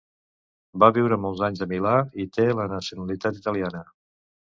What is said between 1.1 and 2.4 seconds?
molts anys a Milà, i